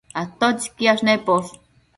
¿atotsi 0.21 0.67
quiash 0.77 1.03
neposh? 1.07 1.51